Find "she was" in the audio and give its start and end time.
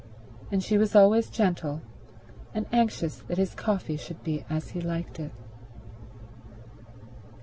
0.63-0.95